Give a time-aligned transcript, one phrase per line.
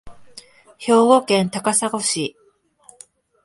[0.79, 2.35] 兵庫県高砂市